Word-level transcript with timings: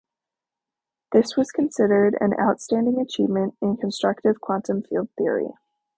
This 1.11 1.37
was 1.37 1.51
considered 1.51 2.17
an 2.19 2.33
outstanding 2.39 2.99
achievement 2.99 3.53
in 3.61 3.77
constructive 3.77 4.41
quantum 4.41 4.81
field 4.81 5.09
theory. 5.15 5.51